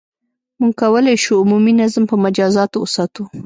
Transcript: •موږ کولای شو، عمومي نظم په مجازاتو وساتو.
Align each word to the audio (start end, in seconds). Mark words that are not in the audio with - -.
•موږ 0.59 0.73
کولای 0.81 1.15
شو، 1.23 1.35
عمومي 1.43 1.73
نظم 1.81 2.03
په 2.11 2.15
مجازاتو 2.25 2.77
وساتو. 2.81 3.23